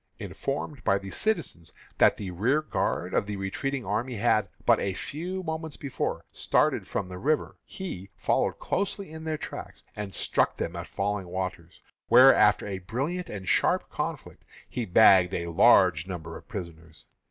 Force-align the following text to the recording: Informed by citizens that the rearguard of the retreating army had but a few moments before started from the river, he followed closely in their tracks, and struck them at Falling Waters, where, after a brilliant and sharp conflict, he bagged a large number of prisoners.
Informed 0.17 0.83
by 0.83 0.99
citizens 1.11 1.71
that 1.99 2.17
the 2.17 2.31
rearguard 2.31 3.13
of 3.13 3.27
the 3.27 3.35
retreating 3.35 3.85
army 3.85 4.15
had 4.15 4.49
but 4.65 4.79
a 4.79 4.95
few 4.95 5.43
moments 5.43 5.77
before 5.77 6.25
started 6.31 6.87
from 6.87 7.07
the 7.07 7.19
river, 7.19 7.59
he 7.65 8.09
followed 8.15 8.57
closely 8.57 9.11
in 9.11 9.25
their 9.25 9.37
tracks, 9.37 9.83
and 9.95 10.11
struck 10.15 10.57
them 10.57 10.75
at 10.75 10.87
Falling 10.87 11.27
Waters, 11.27 11.83
where, 12.07 12.33
after 12.33 12.65
a 12.65 12.79
brilliant 12.79 13.29
and 13.29 13.47
sharp 13.47 13.91
conflict, 13.91 14.43
he 14.67 14.85
bagged 14.85 15.35
a 15.35 15.51
large 15.51 16.07
number 16.07 16.35
of 16.35 16.47
prisoners. 16.47 17.05